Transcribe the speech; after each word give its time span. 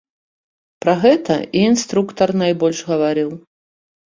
Пра 0.83 0.95
гэта 1.03 1.37
і 1.41 1.59
інструктар 1.73 2.35
найбольш 2.43 2.83
гаварыў. 2.89 3.29